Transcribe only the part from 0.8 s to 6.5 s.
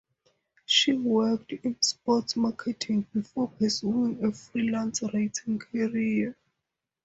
worked in sports marketing before pursuing a freelance writing career.